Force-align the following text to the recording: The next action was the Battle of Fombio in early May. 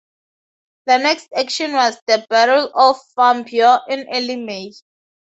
The 0.87 0.97
next 0.97 1.27
action 1.35 1.73
was 1.73 2.01
the 2.07 2.25
Battle 2.27 2.71
of 2.73 2.99
Fombio 3.15 3.81
in 3.87 4.07
early 4.11 4.35
May. 4.35 4.71